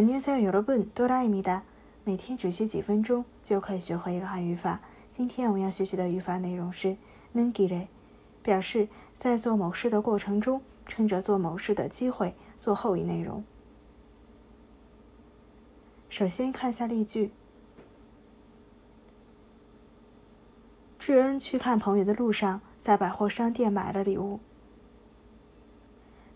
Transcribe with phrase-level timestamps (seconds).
[0.00, 1.62] 안녕하세요 여러분, 또라입니다.
[2.04, 4.80] 每天只需几分钟就可以学会一个汉语法。
[5.10, 6.96] 今天我们要学习的语法内容是
[7.34, 7.86] “nengire”，
[8.42, 13.42] 表示在做某事的过程中，趁着做某事的机会做后一内容。
[16.08, 17.32] 首先看一下例句：
[20.98, 24.40] 智恩去看朋友的路上，在百货商店买了礼物。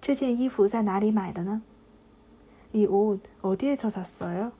[0.00, 1.62] 这件衣服在哪里买的呢？
[2.72, 4.52] 이옷어디에서샀어 요？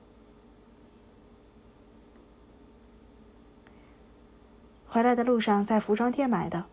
[4.89, 6.65] 回来的路上在服装店买的。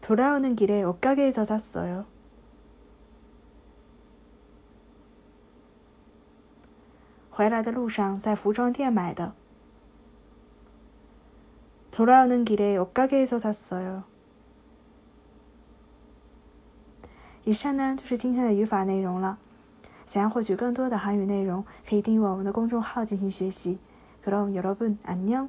[0.00, 2.04] 돌아오는길에옷가게에서샀어 요。
[7.30, 9.34] 回来的路上在服装店买的。
[11.90, 14.04] 돌아오는길에옷가게에서샀어 요。
[17.48, 19.38] 以上呢就是今天的语法内容了。
[20.06, 23.78] 想要获取更多的韩语内容，可以订阅我们的公众号进行学习。
[24.24, 25.48] 그럼여러분안녕